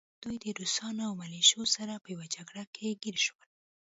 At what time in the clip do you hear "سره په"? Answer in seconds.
1.75-2.07